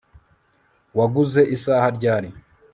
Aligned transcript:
Waguze 0.97 1.41
isaha 1.55 1.87
ryari 1.97 2.29